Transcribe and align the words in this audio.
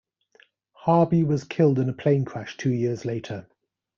Harbi 0.83 1.23
was 1.23 1.43
killed 1.43 1.77
in 1.77 1.87
a 1.87 1.93
plane 1.93 2.25
crash 2.25 2.57
two 2.57 2.73
years 2.73 3.05
later. 3.05 3.45